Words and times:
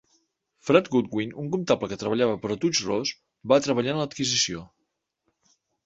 Fred 0.69 0.87
Goodwin, 0.95 1.35
un 1.43 1.51
comptable 1.57 1.91
que 1.93 1.99
treballava 2.05 2.39
per 2.47 2.53
a 2.55 2.59
Touche 2.65 2.89
Ross, 2.91 3.15
va 3.53 3.63
treballar 3.69 3.97
en 3.97 4.05
l'adquisició. 4.05 4.69